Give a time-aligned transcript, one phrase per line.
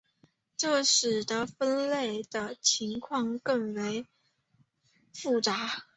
[0.57, 4.07] 这使得分类的情况更为
[5.13, 5.85] 复杂。